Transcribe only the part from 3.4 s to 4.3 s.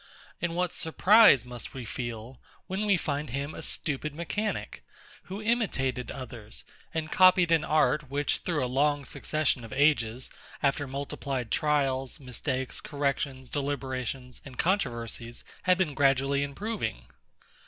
a stupid